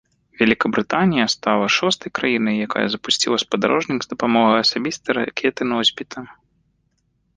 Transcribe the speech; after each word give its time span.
Вялікабрытанія 0.39 1.25
стала 1.33 1.65
шостай 1.77 2.13
краінай, 2.19 2.55
якая 2.67 2.85
запусціла 2.93 3.37
спадарожнік 3.43 3.99
з 4.07 4.13
дапамогай 4.15 4.59
асабістай 4.65 5.11
ракеты-носьбіта. 5.23 6.19